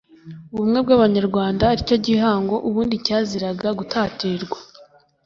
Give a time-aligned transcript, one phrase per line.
[0.53, 4.57] ubumwe bw abanyarwanda ari cyo gihango ubundi cyaziraga gutatirwa